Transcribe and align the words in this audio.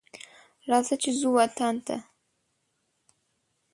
راځه 0.69 0.95
چې 1.01 1.09
ځو 1.19 1.29
وطن 1.39 1.75
ته 1.85 1.97